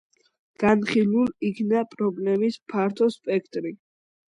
[0.63, 3.79] განხილულ იქნა პრობლემების ფართო სპექტრი.